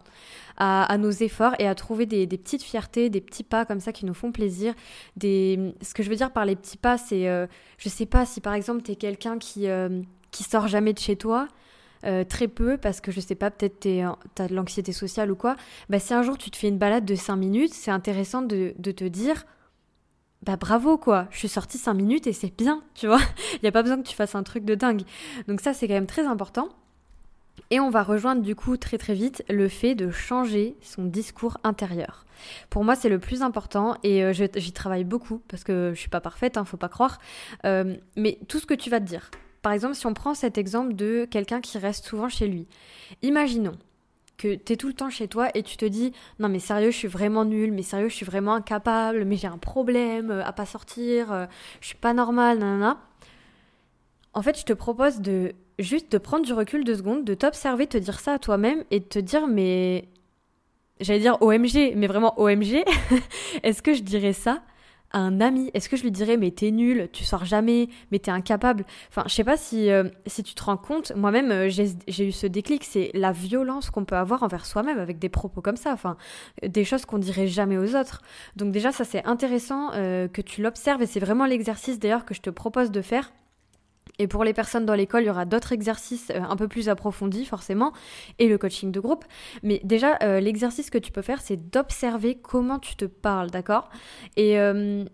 à, 0.57 0.97
nos 0.99 1.11
efforts 1.11 1.55
et 1.59 1.67
à 1.67 1.75
trouver 1.75 2.07
des, 2.07 2.27
petites 2.27 2.63
fiertés, 2.63 3.11
des 3.11 3.21
petits 3.21 3.45
pas 3.45 3.65
comme 3.65 3.81
ça 3.81 3.93
qui 3.93 4.07
nous 4.07 4.15
font 4.15 4.33
plaisir. 4.33 4.75
Des... 5.17 5.75
Ce 5.83 5.95
que 5.95 6.03
je 6.03 6.09
veux 6.11 6.17
dire 6.17 6.33
par 6.33 6.45
les 6.45 6.57
petits 6.57 6.79
pas, 6.79 6.99
c'est, 6.99 7.29
euh, 7.29 7.47
je 7.79 7.89
sais 7.89 8.07
pas, 8.07 8.25
si 8.27 8.41
par 8.41 8.55
exemple 8.55 8.83
tu 8.83 8.93
es 8.93 8.97
quelqu'un 8.97 9.39
qui, 9.39 9.69
euh, 9.69 10.03
qui 10.31 10.45
sort 10.45 10.69
jamais 10.69 10.93
de 10.93 10.99
chez 10.99 11.17
toi, 11.17 11.49
euh, 12.05 12.25
très 12.25 12.49
peu 12.49 12.77
parce 12.77 13.01
que 13.01 13.11
je 13.11 13.21
sais 13.21 13.35
pas, 13.35 13.51
peut-être 13.51 13.81
tu 13.81 14.01
as 14.01 14.49
de 14.49 14.55
l'anxiété 14.55 14.93
sociale 14.93 15.31
ou 15.31 15.37
quoi, 15.37 15.57
bah, 15.89 15.99
si 15.99 16.15
un 16.15 16.23
jour 16.23 16.39
tu 16.39 16.51
te 16.51 16.57
fais 16.57 16.69
une 16.69 16.79
balade 16.79 17.05
de 17.05 17.15
5 17.15 17.37
minutes, 17.37 17.75
c'est 17.75 17.91
intéressant 17.91 18.43
de, 18.43 18.75
de, 18.79 18.91
te 18.93 19.05
dire 19.05 19.45
bah 20.43 20.57
bravo 20.57 20.97
quoi, 20.99 21.27
je 21.31 21.39
suis 21.39 21.49
sortie 21.49 21.79
5 21.79 21.95
minutes 21.95 22.27
et 22.27 22.33
c'est 22.33 22.57
bien, 22.57 22.83
tu 22.95 23.07
vois. 23.07 23.21
Il 23.55 23.61
n'y 23.63 23.69
a 23.69 23.73
pas 23.73 23.83
besoin 23.83 23.97
que 24.01 24.07
tu 24.07 24.15
fasses 24.15 24.35
un 24.35 24.43
truc 24.43 24.65
de 24.65 24.75
dingue. 24.75 25.03
Donc 25.49 25.61
ça 25.61 25.75
c'est 25.75 25.89
quand 25.89 25.95
même 25.95 26.07
très 26.07 26.27
important. 26.27 26.69
Et 27.71 27.81
on 27.81 27.91
va 27.91 28.03
rejoindre 28.03 28.43
du 28.43 28.55
coup 28.55 28.77
très 28.77 28.99
très 28.99 29.15
vite 29.15 29.45
le 29.49 29.69
fait 29.69 29.95
de 29.95 30.11
changer 30.11 30.77
son 30.83 31.05
discours 31.05 31.59
intérieur. 31.65 32.25
Pour 32.71 32.85
moi, 32.85 32.95
c'est 32.95 33.09
le 33.09 33.19
plus 33.19 33.43
important 33.43 33.97
et 34.03 34.23
euh, 34.23 34.33
j'y 34.33 34.73
travaille 34.73 35.05
beaucoup 35.05 35.41
parce 35.49 35.65
que 35.65 35.93
je 35.95 35.99
suis 35.99 36.09
pas 36.09 36.21
parfaite, 36.21 36.57
hein, 36.57 36.65
faut 36.65 36.77
pas 36.77 36.89
croire. 36.89 37.19
Euh, 37.65 37.97
mais 38.17 38.39
tout 38.49 38.59
ce 38.59 38.67
que 38.67 38.75
tu 38.75 38.91
vas 38.91 39.01
te 39.01 39.05
dire. 39.05 39.31
Par 39.63 39.73
exemple, 39.73 39.95
si 39.95 40.07
on 40.07 40.15
prend 40.15 40.35
cet 40.35 40.59
exemple 40.59 40.95
de 40.95 41.27
quelqu'un 41.29 41.61
qui 41.61 41.79
reste 41.79 42.07
souvent 42.07 42.29
chez 42.29 42.47
lui. 42.47 42.69
Imaginons 43.23 43.77
que 44.37 44.55
tu 44.55 44.75
es 44.75 44.77
tout 44.77 44.87
le 44.87 44.95
temps 44.95 45.11
chez 45.11 45.29
toi 45.29 45.49
et 45.55 45.63
tu 45.63 45.79
te 45.79 45.87
dis 45.87 46.13
non 46.39 46.51
mais 46.51 46.59
sérieux 46.59 46.91
je 46.91 46.97
suis 46.99 47.09
vraiment 47.09 47.47
nulle 47.47 47.73
mais 47.73 47.81
sérieux 47.81 48.11
je 48.11 48.15
suis 48.15 48.27
vraiment 48.27 48.53
incapable 48.53 49.25
mais 49.25 49.39
j'ai 49.39 49.47
un 49.47 49.57
problème 49.57 50.31
euh, 50.31 50.45
à 50.45 50.53
pas 50.53 50.67
sortir 50.67 51.49
je 51.81 51.87
suis 51.87 51.97
pas 51.97 52.13
normale 52.13 52.59
nanana 52.59 53.01
en 54.35 54.43
fait 54.43 54.59
je 54.59 54.65
te 54.67 54.75
propose 54.75 55.21
de 55.21 55.55
juste 55.79 56.11
de 56.13 56.19
prendre 56.19 56.45
du 56.45 56.53
recul 56.53 56.85
deux 56.85 56.97
secondes, 56.97 57.25
de 57.25 57.35
t'observer, 57.35 57.87
te 57.87 57.99
dire 57.99 58.21
ça 58.21 58.35
à 58.35 58.39
toi-même 58.39 58.85
et 58.91 59.01
de 59.01 59.05
te 59.05 59.19
dire 59.19 59.47
mais 59.47 60.09
j'allais 61.01 61.21
dire 61.21 61.37
OMG, 61.41 61.95
mais 61.97 62.07
vraiment 62.07 62.39
OMG, 62.41 62.85
est-ce 63.63 63.83
que 63.83 63.93
je 63.93 64.03
dirais 64.03 64.33
ça 64.33 64.63
à 65.13 65.19
un 65.19 65.41
ami? 65.41 65.71
Est-ce 65.75 65.89
que 65.89 65.97
je 65.97 66.03
lui 66.03 66.11
dirais 66.11 66.39
mais 66.39 66.51
t'es 66.51 66.71
nul, 66.71 67.11
tu 67.13 67.25
sors 67.25 67.45
jamais, 67.45 67.89
mais 68.11 68.19
t'es 68.19 68.31
incapable? 68.31 68.87
Enfin, 69.11 69.25
je 69.27 69.35
sais 69.35 69.45
pas 69.45 69.59
si, 69.59 69.91
euh, 69.91 70.05
si 70.27 70.43
tu 70.43 70.55
te 70.55 70.65
rends 70.65 70.79
compte, 70.79 71.15
moi-même 71.15 71.51
euh, 71.51 71.69
j'ai 71.69 72.27
eu 72.27 72.33
ce 72.33 72.47
déclic, 72.47 72.83
c'est 72.83 73.11
la 73.13 73.33
violence 73.33 73.91
qu'on 73.91 74.07
peut 74.07 74.17
avoir 74.17 74.43
envers 74.43 74.65
soi-même 74.65 74.99
avec 74.99 75.19
des 75.19 75.29
propos 75.29 75.61
comme 75.61 75.77
ça, 75.77 75.93
enfin, 75.93 76.17
des 76.67 76.85
choses 76.85 77.05
qu'on 77.05 77.19
dirait 77.19 77.49
jamais 77.49 77.77
aux 77.77 77.95
autres. 77.95 78.23
Donc 78.57 78.73
déjà, 78.73 78.93
ça 78.93 79.05
c'est 79.05 79.25
intéressant 79.27 79.91
euh, 79.93 80.27
que 80.27 80.41
tu 80.41 80.63
l'observes 80.63 81.03
et 81.03 81.07
c'est 81.07 81.21
vraiment 81.21 81.45
l'exercice 81.45 81.99
d'ailleurs 81.99 82.25
que 82.25 82.35
je 82.35 82.41
te 82.41 82.51
propose 82.51 82.91
de 82.91 83.03
faire 83.03 83.31
et 84.19 84.27
pour 84.27 84.45
les 84.45 84.53
personnes 84.53 84.87
dans 84.87 84.95
l'école, 84.95 85.23
il 85.23 85.27
y 85.27 85.31
aura 85.31 85.45
d'autres 85.45 85.73
exercices 85.73 86.31
euh, 86.31 86.41
un 86.41 86.57
peu 86.57 86.69
plus 86.69 86.89
approfondis 86.89 87.45
forcément, 87.45 87.93
et 88.39 88.49
le 88.49 88.59
coaching 88.59 88.91
de 88.93 89.01
groupe. 89.01 89.25
Mais 89.63 89.81
déjà, 89.85 90.19
euh, 90.23 90.41
l'exercice 90.41 90.91
que 90.91 90.99
tu 90.99 91.13
peux 91.13 91.23
faire, 91.23 91.41
c'est 91.41 91.71
d'observer 91.71 92.37
comment 92.37 92.79
tu 92.79 92.97
te 92.97 93.05
parles, 93.05 93.51
d'accord? 93.51 93.91
Et, 94.37 94.59
euh, 94.59 95.05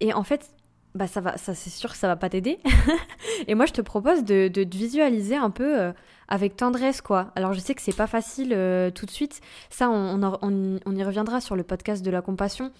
et 0.00 0.12
en 0.12 0.22
fait, 0.22 0.50
bah 0.94 1.06
ça 1.06 1.20
va, 1.20 1.36
ça 1.36 1.54
c'est 1.54 1.70
sûr 1.70 1.90
que 1.90 1.96
ça 1.96 2.08
va 2.08 2.16
pas 2.16 2.28
t'aider. 2.28 2.58
et 3.48 3.54
moi, 3.54 3.66
je 3.66 3.72
te 3.72 3.80
propose 3.80 4.24
de, 4.24 4.48
de 4.48 4.66
visualiser 4.76 5.36
un 5.36 5.50
peu 5.50 5.92
avec 6.28 6.56
tendresse, 6.56 7.02
quoi. 7.02 7.30
Alors, 7.36 7.52
je 7.52 7.60
sais 7.60 7.74
que 7.74 7.82
c'est 7.82 7.94
pas 7.94 8.06
facile 8.06 8.48
tout 8.94 9.06
de 9.06 9.10
suite. 9.10 9.40
Ça, 9.70 9.90
on, 9.90 10.22
on, 10.22 10.80
on 10.84 10.96
y 10.96 11.04
reviendra 11.04 11.40
sur 11.40 11.56
le 11.56 11.62
podcast 11.62 12.04
de 12.04 12.10
la 12.10 12.22
compassion. 12.22 12.72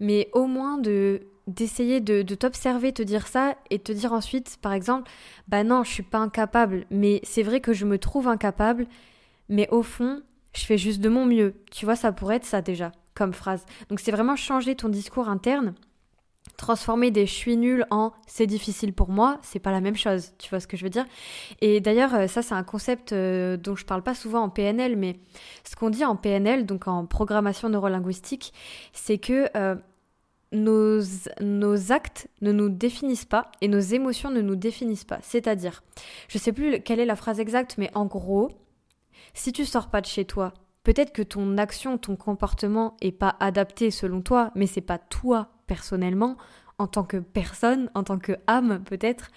Mais 0.00 0.30
au 0.32 0.46
moins 0.46 0.78
de 0.78 1.22
d'essayer 1.46 2.00
de, 2.00 2.22
t'observer, 2.34 2.92
te 2.92 3.02
dire 3.02 3.26
ça 3.26 3.56
et 3.70 3.78
te 3.78 3.92
dire 3.92 4.12
ensuite, 4.12 4.58
par 4.60 4.72
exemple, 4.72 5.10
bah 5.48 5.64
non, 5.64 5.84
je 5.84 5.90
suis 5.92 6.02
pas 6.02 6.18
incapable, 6.18 6.86
mais 6.90 7.20
c'est 7.22 7.42
vrai 7.42 7.60
que 7.60 7.72
je 7.72 7.84
me 7.84 7.98
trouve 7.98 8.28
incapable, 8.28 8.86
mais 9.48 9.68
au 9.70 9.82
fond, 9.82 10.22
je 10.54 10.64
fais 10.64 10.78
juste 10.78 11.00
de 11.00 11.08
mon 11.08 11.24
mieux. 11.24 11.54
Tu 11.70 11.84
vois, 11.84 11.96
ça 11.96 12.12
pourrait 12.12 12.36
être 12.36 12.44
ça 12.44 12.62
déjà, 12.62 12.92
comme 13.14 13.32
phrase. 13.32 13.64
Donc 13.88 14.00
c'est 14.00 14.10
vraiment 14.10 14.36
changer 14.36 14.74
ton 14.74 14.88
discours 14.88 15.28
interne, 15.28 15.74
transformer 16.56 17.10
des 17.10 17.26
je 17.26 17.32
suis 17.32 17.56
nul 17.56 17.86
en 17.90 18.12
c'est 18.26 18.46
difficile 18.46 18.92
pour 18.92 19.10
moi, 19.10 19.38
c'est 19.42 19.58
pas 19.58 19.72
la 19.72 19.80
même 19.80 19.96
chose. 19.96 20.32
Tu 20.38 20.50
vois 20.50 20.58
ce 20.58 20.66
que 20.66 20.76
je 20.76 20.82
veux 20.82 20.90
dire? 20.90 21.04
Et 21.60 21.80
d'ailleurs, 21.80 22.14
euh, 22.14 22.26
ça 22.26 22.42
c'est 22.42 22.54
un 22.54 22.64
concept 22.64 23.12
euh, 23.12 23.56
dont 23.56 23.76
je 23.76 23.84
parle 23.84 24.02
pas 24.02 24.14
souvent 24.14 24.42
en 24.42 24.48
PNL, 24.48 24.96
mais 24.96 25.18
ce 25.64 25.76
qu'on 25.76 25.90
dit 25.90 26.04
en 26.04 26.16
PNL, 26.16 26.66
donc 26.66 26.88
en 26.88 27.06
programmation 27.06 27.68
neurolinguistique, 27.68 28.52
c'est 28.92 29.18
que 29.18 29.48
euh, 29.56 29.76
nos, 30.56 31.92
actes 31.92 32.28
ne 32.40 32.52
nous 32.52 32.68
définissent 32.68 33.24
pas 33.24 33.50
et 33.60 33.68
nos 33.68 33.80
émotions 33.80 34.30
ne 34.30 34.40
nous 34.40 34.56
définissent 34.56 35.04
pas. 35.04 35.18
C'est-à-dire, 35.22 35.82
je 36.28 36.38
sais 36.38 36.52
plus 36.52 36.80
quelle 36.80 37.00
est 37.00 37.06
la 37.06 37.16
phrase 37.16 37.40
exacte, 37.40 37.76
mais 37.78 37.90
en 37.94 38.06
gros, 38.06 38.50
si 39.34 39.52
tu 39.52 39.64
sors 39.64 39.88
pas 39.88 40.00
de 40.00 40.06
chez 40.06 40.24
toi, 40.24 40.54
peut-être 40.82 41.12
que 41.12 41.22
ton 41.22 41.58
action, 41.58 41.98
ton 41.98 42.16
comportement 42.16 42.96
est 43.00 43.12
pas 43.12 43.36
adapté 43.40 43.90
selon 43.90 44.22
toi, 44.22 44.50
mais 44.54 44.66
c'est 44.66 44.80
pas 44.80 44.98
toi 44.98 45.48
personnellement, 45.66 46.36
en 46.78 46.86
tant 46.86 47.04
que 47.04 47.16
personne, 47.16 47.90
en 47.94 48.02
tant 48.02 48.18
que 48.18 48.32
âme 48.46 48.82
peut-être, 48.84 49.30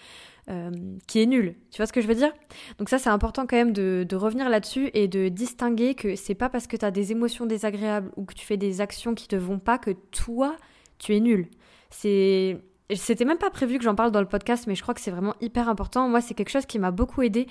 euh, 0.50 0.72
qui 1.08 1.22
est 1.22 1.26
nul. 1.28 1.56
Tu 1.70 1.78
vois 1.78 1.86
ce 1.86 1.94
que 1.94 2.02
je 2.02 2.08
veux 2.08 2.16
dire? 2.16 2.34
Donc 2.80 2.90
ça 2.90 2.98
c'est 2.98 3.10
important 3.10 3.46
quand 3.46 3.56
même 3.56 3.72
de, 3.72 4.06
de 4.08 4.16
revenir 4.16 4.50
là-dessus 4.50 4.90
et 4.96 5.08
de 5.08 5.30
distinguer 5.30 5.94
que 5.94 6.16
c'est 6.16 6.34
pas 6.34 6.50
parce 6.50 6.66
que 6.66 6.76
tu 6.76 6.84
as 6.84 6.92
des 6.92 7.12
émotions 7.12 7.46
désagréables 7.46 8.12
ou 8.16 8.26
que 8.26 8.34
tu 8.34 8.46
fais 8.46 8.58
des 8.58 8.82
actions 8.82 9.14
qui 9.14 9.28
te 9.28 9.36
vont 9.36 9.60
pas 9.60 9.78
que 9.78 9.92
toi 9.92 10.56
tu 11.00 11.16
es 11.16 11.20
nul. 11.20 11.48
C'est 11.90 12.60
c'était 12.96 13.26
même 13.26 13.38
pas 13.38 13.52
prévu 13.52 13.78
que 13.78 13.84
j'en 13.84 13.94
parle 13.94 14.12
dans 14.12 14.20
le 14.20 14.26
podcast, 14.26 14.66
mais 14.66 14.74
je 14.74 14.82
crois 14.82 14.96
que 14.96 15.02
c'est 15.02 15.12
vraiment 15.12 15.36
hyper 15.42 15.70
important. 15.70 16.08
Moi, 16.10 16.22
c'est 16.22 16.34
quelque 16.34 16.50
chose 16.50 16.66
qui 16.66 16.80
m'a 16.80 16.90
beaucoup 16.90 17.22
aidé 17.22 17.48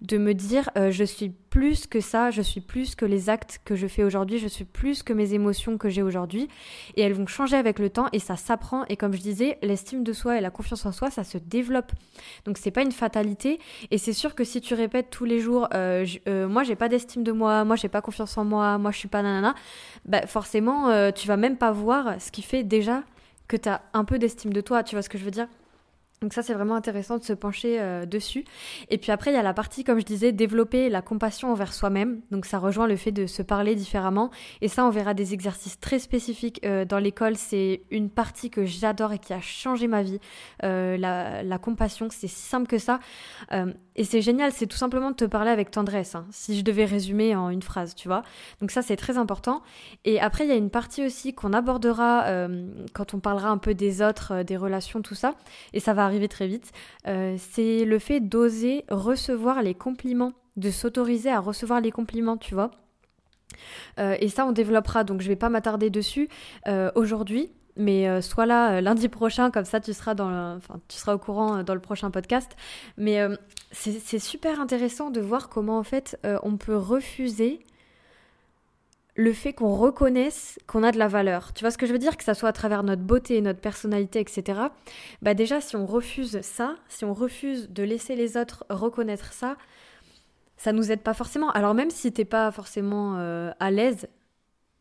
de 0.00 0.18
me 0.18 0.34
dire 0.34 0.70
euh, 0.76 0.90
je 0.90 1.04
suis 1.04 1.28
plus 1.28 1.86
que 1.86 2.00
ça, 2.00 2.30
je 2.30 2.42
suis 2.42 2.60
plus 2.60 2.96
que 2.96 3.04
les 3.04 3.28
actes 3.28 3.60
que 3.64 3.76
je 3.76 3.86
fais 3.86 4.02
aujourd'hui, 4.02 4.38
je 4.38 4.48
suis 4.48 4.64
plus 4.64 5.02
que 5.04 5.12
mes 5.12 5.34
émotions 5.34 5.78
que 5.78 5.88
j'ai 5.88 6.02
aujourd'hui. 6.02 6.48
Et 6.96 7.02
elles 7.02 7.12
vont 7.12 7.26
changer 7.28 7.56
avec 7.56 7.78
le 7.78 7.88
temps 7.88 8.08
et 8.12 8.18
ça 8.18 8.36
s'apprend. 8.36 8.84
Et 8.88 8.96
comme 8.96 9.12
je 9.12 9.20
disais, 9.20 9.58
l'estime 9.62 10.02
de 10.02 10.12
soi 10.12 10.38
et 10.38 10.40
la 10.40 10.50
confiance 10.50 10.84
en 10.86 10.92
soi, 10.92 11.10
ça 11.10 11.22
se 11.22 11.38
développe. 11.38 11.92
Donc 12.44 12.58
c'est 12.58 12.72
pas 12.72 12.82
une 12.82 12.92
fatalité. 12.92 13.60
Et 13.92 13.98
c'est 13.98 14.12
sûr 14.12 14.34
que 14.34 14.42
si 14.42 14.60
tu 14.60 14.74
répètes 14.74 15.10
tous 15.10 15.24
les 15.24 15.38
jours, 15.38 15.68
euh, 15.72 16.04
euh, 16.26 16.48
moi 16.48 16.64
j'ai 16.64 16.76
pas 16.76 16.88
d'estime 16.88 17.22
de 17.22 17.32
moi, 17.32 17.64
moi 17.64 17.76
j'ai 17.76 17.88
pas 17.88 18.00
confiance 18.00 18.36
en 18.38 18.44
moi, 18.44 18.76
moi 18.78 18.90
je 18.90 18.98
suis 18.98 19.08
pas 19.08 19.22
nanana, 19.22 19.54
bah 20.04 20.26
forcément 20.26 21.12
tu 21.12 21.28
vas 21.28 21.36
même 21.36 21.56
pas 21.56 21.70
voir 21.70 22.20
ce 22.20 22.32
qui 22.32 22.42
fait 22.42 22.64
déjà 22.64 23.04
que 23.50 23.56
tu 23.56 23.68
as 23.68 23.82
un 23.92 24.04
peu 24.04 24.18
d'estime 24.18 24.52
de 24.52 24.60
toi, 24.60 24.82
tu 24.82 24.94
vois 24.94 25.02
ce 25.02 25.08
que 25.08 25.18
je 25.18 25.24
veux 25.24 25.30
dire? 25.30 25.48
Donc 26.22 26.34
ça, 26.34 26.42
c'est 26.42 26.52
vraiment 26.52 26.74
intéressant 26.74 27.16
de 27.16 27.24
se 27.24 27.32
pencher 27.32 27.80
euh, 27.80 28.04
dessus. 28.04 28.44
Et 28.90 28.98
puis 28.98 29.10
après, 29.10 29.30
il 29.30 29.34
y 29.34 29.38
a 29.38 29.42
la 29.42 29.54
partie, 29.54 29.84
comme 29.84 29.98
je 29.98 30.04
disais, 30.04 30.32
développer 30.32 30.90
la 30.90 31.00
compassion 31.00 31.50
envers 31.50 31.72
soi-même. 31.72 32.20
Donc 32.30 32.44
ça 32.44 32.58
rejoint 32.58 32.86
le 32.86 32.96
fait 32.96 33.10
de 33.10 33.26
se 33.26 33.40
parler 33.40 33.74
différemment. 33.74 34.30
Et 34.60 34.68
ça, 34.68 34.84
on 34.84 34.90
verra 34.90 35.14
des 35.14 35.32
exercices 35.32 35.80
très 35.80 35.98
spécifiques 35.98 36.60
euh, 36.66 36.84
dans 36.84 36.98
l'école. 36.98 37.36
C'est 37.36 37.84
une 37.90 38.10
partie 38.10 38.50
que 38.50 38.66
j'adore 38.66 39.14
et 39.14 39.18
qui 39.18 39.32
a 39.32 39.40
changé 39.40 39.86
ma 39.86 40.02
vie. 40.02 40.20
Euh, 40.62 40.98
la, 40.98 41.42
la, 41.42 41.58
compassion, 41.58 42.08
c'est 42.10 42.28
si 42.28 42.42
simple 42.42 42.66
que 42.66 42.78
ça. 42.78 43.00
Et 44.00 44.04
c'est 44.04 44.22
génial, 44.22 44.52
c'est 44.52 44.66
tout 44.66 44.76
simplement 44.76 45.10
de 45.10 45.16
te 45.16 45.24
parler 45.24 45.50
avec 45.50 45.70
tendresse. 45.70 46.14
Hein, 46.14 46.26
si 46.30 46.58
je 46.58 46.64
devais 46.64 46.84
résumer 46.84 47.36
en 47.36 47.50
une 47.50 47.62
phrase, 47.62 47.94
tu 47.94 48.08
vois. 48.08 48.22
Donc 48.60 48.70
ça, 48.70 48.82
c'est 48.82 48.96
très 48.96 49.18
important. 49.18 49.62
Et 50.04 50.20
après, 50.20 50.44
il 50.44 50.48
y 50.48 50.52
a 50.52 50.56
une 50.56 50.70
partie 50.70 51.04
aussi 51.04 51.34
qu'on 51.34 51.52
abordera 51.52 52.24
quand 52.94 53.14
on 53.14 53.20
parlera 53.20 53.48
un 53.50 53.58
peu 53.58 53.74
des 53.74 54.02
autres, 54.02 54.42
des 54.42 54.56
relations, 54.56 55.02
tout 55.02 55.14
ça. 55.14 55.34
Et 55.72 55.80
ça 55.80 55.92
va 55.92 56.04
arriver 56.04 56.28
très 56.28 56.46
vite, 56.46 56.72
euh, 57.06 57.36
c'est 57.38 57.84
le 57.84 57.98
fait 57.98 58.20
d'oser 58.20 58.84
recevoir 58.90 59.62
les 59.62 59.74
compliments, 59.74 60.32
de 60.56 60.70
s'autoriser 60.70 61.30
à 61.30 61.40
recevoir 61.40 61.80
les 61.80 61.90
compliments, 61.90 62.36
tu 62.36 62.54
vois. 62.54 62.70
Euh, 63.98 64.16
et 64.20 64.28
ça, 64.28 64.46
on 64.46 64.52
développera, 64.52 65.04
donc 65.04 65.20
je 65.20 65.28
vais 65.28 65.36
pas 65.36 65.48
m'attarder 65.48 65.90
dessus 65.90 66.28
euh, 66.68 66.90
aujourd'hui, 66.94 67.50
mais 67.76 68.20
sois 68.22 68.46
là 68.46 68.80
lundi 68.80 69.08
prochain, 69.08 69.50
comme 69.50 69.64
ça 69.64 69.80
tu 69.80 69.92
seras, 69.92 70.14
dans 70.14 70.58
tu 70.88 70.96
seras 70.96 71.14
au 71.14 71.18
courant 71.18 71.62
dans 71.62 71.74
le 71.74 71.80
prochain 71.80 72.10
podcast. 72.10 72.50
Mais 72.96 73.20
c'est 73.72 74.18
super 74.18 74.60
intéressant 74.60 75.10
de 75.10 75.20
voir 75.20 75.48
comment 75.48 75.78
en 75.78 75.84
fait 75.84 76.18
on 76.42 76.56
peut 76.56 76.76
refuser 76.76 77.60
le 79.20 79.32
fait 79.32 79.52
qu'on 79.52 79.76
reconnaisse 79.76 80.58
qu'on 80.66 80.82
a 80.82 80.92
de 80.92 80.98
la 80.98 81.08
valeur. 81.08 81.52
Tu 81.52 81.62
vois 81.62 81.70
ce 81.70 81.78
que 81.78 81.86
je 81.86 81.92
veux 81.92 81.98
dire? 81.98 82.16
Que 82.16 82.24
ça 82.24 82.34
soit 82.34 82.48
à 82.48 82.52
travers 82.52 82.82
notre 82.82 83.02
beauté, 83.02 83.40
notre 83.40 83.60
personnalité, 83.60 84.20
etc. 84.20 84.60
Bah 85.20 85.34
déjà, 85.34 85.60
si 85.60 85.76
on 85.76 85.86
refuse 85.86 86.40
ça, 86.40 86.76
si 86.88 87.04
on 87.04 87.12
refuse 87.12 87.68
de 87.70 87.82
laisser 87.82 88.16
les 88.16 88.36
autres 88.36 88.64
reconnaître 88.70 89.32
ça, 89.32 89.56
ça 90.56 90.72
nous 90.72 90.90
aide 90.90 91.00
pas 91.00 91.14
forcément. 91.14 91.50
Alors 91.50 91.74
même 91.74 91.90
si 91.90 92.12
t'es 92.12 92.24
pas 92.24 92.50
forcément 92.50 93.16
euh, 93.18 93.50
à 93.60 93.70
l'aise 93.70 94.08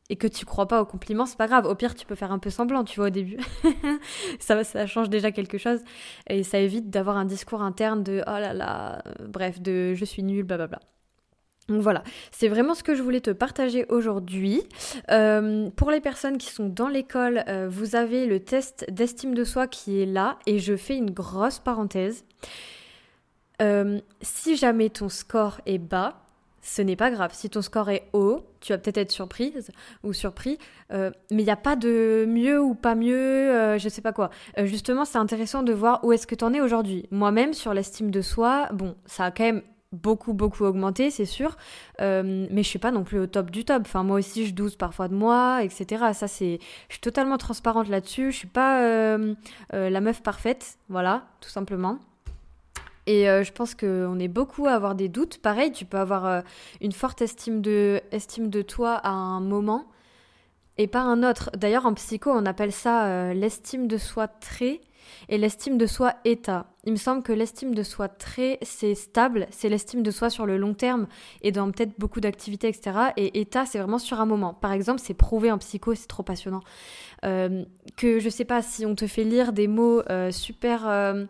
et 0.10 0.16
que 0.16 0.28
tu 0.28 0.46
crois 0.46 0.68
pas 0.68 0.82
aux 0.82 0.86
compliments, 0.86 1.26
c'est 1.26 1.38
pas 1.38 1.48
grave. 1.48 1.66
Au 1.66 1.76
pire, 1.76 1.94
tu 1.94 2.06
peux 2.06 2.16
faire 2.16 2.32
un 2.32 2.40
peu 2.40 2.50
semblant, 2.50 2.84
tu 2.84 3.00
vois, 3.00 3.08
au 3.08 3.12
début. 3.12 3.38
ça, 4.40 4.86
change 4.88 5.10
déjà 5.10 5.32
quelque 5.32 5.58
chose 5.58 5.80
et 6.28 6.44
ça 6.44 6.60
évite 6.60 6.90
d'avoir 6.90 7.18
un 7.18 7.26
discours 7.26 7.62
interne 7.62 8.04
de 8.04 8.24
oh 8.26 8.32
là 8.32 8.54
là, 8.54 9.04
euh, 9.06 9.28
bref, 9.28 9.62
de 9.62 9.94
je 9.94 10.06
suis 10.06 10.24
nul, 10.24 10.44
blablabla. 10.44 10.80
Donc 11.68 11.82
voilà, 11.82 12.04
c'est 12.32 12.48
vraiment 12.48 12.74
ce 12.74 12.82
que 12.82 12.96
je 12.96 13.04
voulais 13.04 13.22
te 13.22 13.30
partager 13.30 13.86
aujourd'hui. 13.90 14.64
Euh, 15.12 15.70
pour 15.76 15.92
les 15.92 16.02
personnes 16.02 16.40
qui 16.40 16.50
sont 16.50 16.68
dans 16.68 16.88
l'école, 16.88 17.44
euh, 17.48 17.68
vous 17.70 17.96
avez 17.96 18.26
le 18.26 18.40
test 18.40 18.88
d'estime 18.90 19.36
de 19.36 19.44
soi 19.44 19.68
qui 19.68 20.02
est 20.02 20.08
là 20.08 20.40
et 20.48 20.58
je 20.58 20.76
fais 20.76 20.98
une 20.98 21.12
grosse 21.12 21.60
parenthèse. 21.60 22.26
Si 24.22 24.56
jamais 24.56 24.90
ton 24.90 25.10
score 25.10 25.60
est 25.66 25.80
bas, 25.80 26.29
ce 26.62 26.82
n'est 26.82 26.96
pas 26.96 27.12
grave. 27.12 27.32
Si 27.34 27.50
ton 27.50 27.62
score 27.62 27.90
est 27.90 28.10
haut, 28.14 28.44
tu 28.60 28.74
vas 28.74 28.78
peut-être 28.78 28.98
être 28.98 29.12
surprise 29.12 29.72
ou 30.04 30.14
surpris, 30.14 30.58
mais 30.92 31.12
il 31.32 31.44
n'y 31.44 31.50
a 31.50 31.56
pas 31.56 31.76
de 31.76 32.26
mieux 32.28 32.62
ou 32.62 32.76
pas 32.76 32.96
mieux, 32.96 33.78
je 33.78 33.90
sais 33.90 34.02
pas 34.02 34.12
quoi. 34.12 34.30
justement, 34.64 35.06
c'est 35.06 35.18
intéressant 35.18 35.64
de 35.64 35.74
voir 35.74 36.04
où 36.04 36.12
est-ce 36.12 36.28
que 36.28 36.36
tu 36.36 36.44
en 36.44 36.54
es 36.54 36.62
aujourd'hui. 36.62 37.06
Moi-même, 37.12 37.54
sur 37.54 37.74
l'estime 37.74 38.12
de 38.12 38.22
soi, 38.22 38.68
bon, 38.74 38.96
ça 39.06 39.26
a 39.26 39.32
quand 39.32 39.44
même 39.44 39.62
beaucoup 39.92 40.34
beaucoup 40.34 40.66
augmenté 40.66 41.10
c'est 41.10 41.26
sûr 41.26 41.58
euh, 42.00 42.48
mais 42.52 42.62
je 42.62 42.68
suis 42.68 42.80
pas 42.80 42.92
non 42.92 43.04
plus 43.04 43.20
au 43.20 43.26
top 43.26 43.50
du 43.50 43.66
top 43.66 43.82
enfin 43.86 44.04
moi 44.04 44.18
aussi 44.18 44.46
je 44.46 44.54
doute 44.54 44.78
parfois 44.78 45.08
de 45.08 45.16
moi 45.16 45.64
etc 45.64 46.14
ça 46.14 46.28
c'est 46.28 46.60
je 46.90 46.94
suis 46.94 47.02
totalement 47.02 47.38
transparente 47.38 47.88
là-dessus 47.90 48.32
je 48.32 48.38
suis 48.38 48.48
pas 48.48 48.84
euh, 48.84 49.34
euh, 49.74 49.90
la 49.90 50.02
meuf 50.02 50.22
parfaite 50.22 50.78
voilà 50.90 51.26
tout 51.42 51.50
simplement 51.50 51.98
et 53.10 53.26
je 53.26 53.52
pense 53.52 53.76
qu'on 53.76 54.20
est 54.20 54.28
beaucoup 54.28 54.68
à 54.68 54.72
avoir 54.72 54.96
des 54.96 55.10
doutes 55.10 55.40
pareil 55.40 55.72
tu 55.72 55.86
peux 55.86 55.98
avoir 55.98 56.44
une 56.82 56.92
forte 56.92 57.22
estime 57.22 57.62
de 57.62 58.02
estime 58.12 58.50
de 58.50 58.62
toi 58.62 58.94
à 58.96 59.10
un 59.10 59.40
moment 59.40 59.86
et 60.78 60.88
pas 60.88 61.02
un 61.02 61.24
autre 61.24 61.50
d'ailleurs 61.58 61.86
en 61.86 61.94
psycho 61.94 62.30
on 62.30 62.46
appelle 62.46 62.72
ça 62.72 63.34
l'estime 63.34 63.88
de 63.88 63.98
soi 63.98 64.28
très 64.28 64.82
et 65.28 65.38
l'estime 65.38 65.78
de 65.78 65.86
soi 65.86 66.16
état. 66.26 66.68
Il 66.86 66.94
me 66.94 66.98
semble 66.98 67.24
que 67.24 67.34
l'estime 67.34 67.76
de 67.76 67.84
soi 67.84 68.08
très, 68.08 68.58
c'est 68.62 68.96
stable, 68.96 69.48
c'est 69.52 69.70
l'estime 69.70 70.04
de 70.04 70.12
soi 70.12 70.30
sur 70.30 70.46
le 70.46 70.58
long 70.58 70.74
terme 70.74 71.08
et 71.42 71.52
dans 71.52 71.70
peut-être 71.72 72.00
beaucoup 72.00 72.22
d'activités, 72.22 72.68
etc. 72.68 73.12
Et 73.18 73.42
état, 73.42 73.66
c'est 73.66 73.80
vraiment 73.80 74.00
sur 74.00 74.20
un 74.22 74.26
moment. 74.26 74.54
Par 74.54 74.72
exemple, 74.72 75.02
c'est 75.04 75.14
prouvé 75.14 75.52
en 75.52 75.58
psycho, 75.58 75.94
c'est 75.94 76.08
trop 76.08 76.24
passionnant. 76.24 76.62
Euh, 77.26 77.64
que 77.98 78.20
je 78.20 78.30
sais 78.30 78.46
pas, 78.46 78.62
si 78.62 78.86
on 78.86 78.96
te 78.96 79.08
fait 79.08 79.24
lire 79.24 79.54
des 79.54 79.68
mots 79.68 80.02
euh, 80.10 80.32
super... 80.32 81.28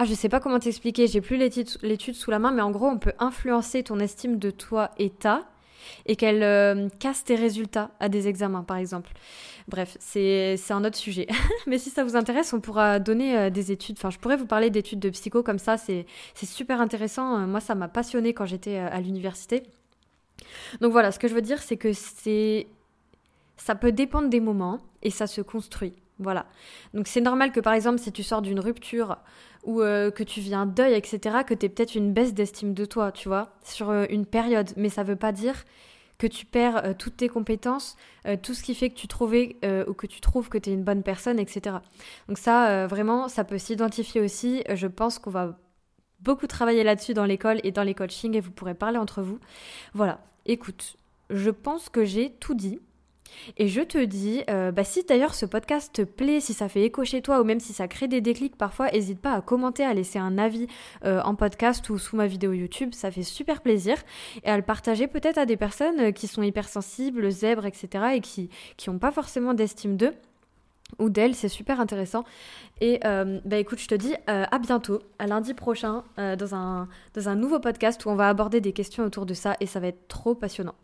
Ah, 0.00 0.04
je 0.04 0.14
sais 0.14 0.28
pas 0.28 0.38
comment 0.38 0.60
t'expliquer, 0.60 1.08
j'ai 1.08 1.20
plus 1.20 1.36
l'étude 1.36 2.14
sous 2.14 2.30
la 2.30 2.38
main, 2.38 2.52
mais 2.52 2.62
en 2.62 2.70
gros, 2.70 2.86
on 2.86 2.98
peut 2.98 3.14
influencer 3.18 3.82
ton 3.82 3.98
estime 3.98 4.38
de 4.38 4.50
toi 4.50 4.92
état 4.96 5.44
et 6.06 6.14
qu'elle 6.14 6.44
euh, 6.44 6.88
casse 7.00 7.24
tes 7.24 7.34
résultats 7.34 7.90
à 7.98 8.08
des 8.08 8.28
examens, 8.28 8.62
par 8.62 8.76
exemple. 8.76 9.10
Bref, 9.66 9.96
c'est 9.98 10.56
un 10.70 10.84
autre 10.84 10.96
sujet. 10.96 11.26
Mais 11.66 11.78
si 11.78 11.90
ça 11.90 12.04
vous 12.04 12.14
intéresse, 12.14 12.52
on 12.52 12.60
pourra 12.60 13.00
donner 13.00 13.36
euh, 13.36 13.50
des 13.50 13.72
études. 13.72 13.96
Enfin, 13.98 14.10
je 14.10 14.18
pourrais 14.18 14.36
vous 14.36 14.46
parler 14.46 14.70
d'études 14.70 15.00
de 15.00 15.10
psycho 15.10 15.42
comme 15.42 15.58
ça, 15.58 15.76
c'est 15.76 16.06
super 16.44 16.80
intéressant. 16.80 17.36
Euh, 17.36 17.46
moi, 17.46 17.60
ça 17.60 17.74
m'a 17.74 17.88
passionné 17.88 18.34
quand 18.34 18.46
j'étais 18.46 18.76
à 18.76 19.00
l'université. 19.00 19.64
Donc 20.80 20.92
voilà, 20.92 21.10
ce 21.10 21.18
que 21.18 21.26
je 21.26 21.34
veux 21.34 21.42
dire, 21.42 21.60
c'est 21.60 21.76
que 21.76 21.92
c'est 21.92 22.68
ça 23.56 23.74
peut 23.74 23.90
dépendre 23.90 24.28
des 24.28 24.40
moments 24.40 24.78
et 25.02 25.10
ça 25.10 25.26
se 25.26 25.40
construit. 25.40 25.92
Voilà. 26.18 26.46
Donc 26.94 27.06
c'est 27.06 27.20
normal 27.20 27.52
que 27.52 27.60
par 27.60 27.72
exemple 27.72 27.98
si 27.98 28.10
tu 28.12 28.22
sors 28.22 28.42
d'une 28.42 28.60
rupture 28.60 29.18
ou 29.64 29.82
euh, 29.82 30.10
que 30.10 30.22
tu 30.22 30.40
viens 30.40 30.66
deuil, 30.66 30.94
etc., 30.94 31.38
que 31.46 31.54
tu 31.54 31.66
aies 31.66 31.68
peut-être 31.68 31.94
une 31.94 32.12
baisse 32.12 32.34
d'estime 32.34 32.74
de 32.74 32.84
toi, 32.84 33.12
tu 33.12 33.28
vois, 33.28 33.50
sur 33.62 33.90
euh, 33.90 34.06
une 34.10 34.26
période. 34.26 34.70
Mais 34.76 34.88
ça 34.88 35.02
veut 35.02 35.16
pas 35.16 35.32
dire 35.32 35.64
que 36.16 36.26
tu 36.26 36.46
perds 36.46 36.84
euh, 36.84 36.94
toutes 36.98 37.18
tes 37.18 37.28
compétences, 37.28 37.96
tout 38.42 38.54
ce 38.54 38.62
qui 38.62 38.74
fait 38.74 38.90
que 38.90 38.96
tu 38.96 39.08
trouvais 39.08 39.56
ou 39.88 39.94
que 39.94 40.06
tu 40.06 40.20
trouves 40.20 40.48
que 40.48 40.58
tu 40.58 40.70
es 40.70 40.74
une 40.74 40.82
bonne 40.82 41.02
personne, 41.02 41.38
etc. 41.38 41.76
Donc 42.28 42.36
ça, 42.36 42.86
vraiment, 42.86 43.28
ça 43.28 43.44
peut 43.44 43.56
s'identifier 43.56 44.20
aussi. 44.20 44.62
Je 44.74 44.86
pense 44.86 45.18
qu'on 45.18 45.30
va 45.30 45.56
beaucoup 46.20 46.46
travailler 46.46 46.82
là-dessus 46.82 47.14
dans 47.14 47.24
l'école 47.24 47.60
et 47.62 47.70
dans 47.70 47.84
les 47.84 47.94
coachings 47.94 48.36
et 48.36 48.40
vous 48.40 48.50
pourrez 48.50 48.74
parler 48.74 48.98
entre 48.98 49.22
vous. 49.22 49.38
Voilà, 49.94 50.20
écoute, 50.44 50.96
je 51.30 51.50
pense 51.50 51.88
que 51.88 52.04
j'ai 52.04 52.30
tout 52.30 52.54
dit. 52.54 52.80
Et 53.56 53.68
je 53.68 53.80
te 53.80 54.02
dis, 54.04 54.42
euh, 54.50 54.72
bah 54.72 54.84
si 54.84 55.04
d'ailleurs 55.04 55.34
ce 55.34 55.46
podcast 55.46 55.94
te 55.94 56.02
plaît, 56.02 56.40
si 56.40 56.54
ça 56.54 56.68
fait 56.68 56.82
écho 56.82 57.04
chez 57.04 57.22
toi 57.22 57.40
ou 57.40 57.44
même 57.44 57.60
si 57.60 57.72
ça 57.72 57.88
crée 57.88 58.08
des 58.08 58.20
déclics 58.20 58.56
parfois, 58.56 58.90
n'hésite 58.90 59.20
pas 59.20 59.32
à 59.32 59.40
commenter, 59.40 59.84
à 59.84 59.94
laisser 59.94 60.18
un 60.18 60.38
avis 60.38 60.66
euh, 61.04 61.20
en 61.22 61.34
podcast 61.34 61.88
ou 61.90 61.98
sous 61.98 62.16
ma 62.16 62.26
vidéo 62.26 62.52
YouTube, 62.52 62.90
ça 62.92 63.10
fait 63.10 63.22
super 63.22 63.60
plaisir. 63.60 63.96
Et 64.44 64.50
à 64.50 64.56
le 64.56 64.62
partager 64.62 65.06
peut-être 65.06 65.38
à 65.38 65.46
des 65.46 65.56
personnes 65.56 66.00
euh, 66.00 66.12
qui 66.12 66.26
sont 66.26 66.42
hypersensibles, 66.42 67.30
zèbres, 67.30 67.66
etc. 67.66 68.04
et 68.14 68.20
qui 68.20 68.50
n'ont 68.86 68.98
pas 68.98 69.10
forcément 69.10 69.54
d'estime 69.54 69.96
d'eux 69.96 70.14
ou 70.98 71.10
d'elles, 71.10 71.34
c'est 71.34 71.48
super 71.48 71.80
intéressant. 71.80 72.24
Et 72.80 73.00
bah 73.02 73.58
écoute, 73.58 73.78
je 73.78 73.88
te 73.88 73.94
dis 73.94 74.14
à 74.26 74.58
bientôt, 74.58 75.00
à 75.18 75.26
lundi 75.26 75.52
prochain, 75.52 76.02
dans, 76.16 76.54
un, 76.54 76.88
dans 77.14 77.28
un 77.28 77.34
nouveau 77.34 77.60
podcast 77.60 78.06
où 78.06 78.08
on 78.08 78.14
va 78.14 78.28
aborder 78.30 78.62
des 78.62 78.72
questions 78.72 79.04
autour 79.04 79.26
de 79.26 79.34
ça 79.34 79.54
et 79.60 79.66
ça 79.66 79.80
va 79.80 79.88
être 79.88 80.08
trop 80.08 80.34
passionnant. 80.34 80.74